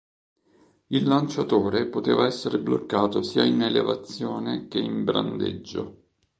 [0.87, 6.05] Il lanciatore poteva essere bloccato sia in elevazione che in brandeggio.